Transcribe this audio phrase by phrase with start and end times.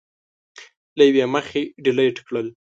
[0.97, 2.47] له یوې مخې ډیلېټ کړل